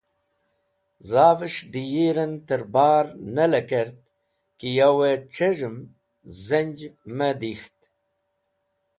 [1.09, 3.05] Zavẽvẽs̃h dẽ yirẽn tẽr bar
[3.35, 3.97] ne lekẽrt
[4.57, 4.89] ki yo
[5.33, 5.77] c̃hez̃hẽm
[6.45, 6.79] zenj
[7.17, 7.79] me dik̃ht.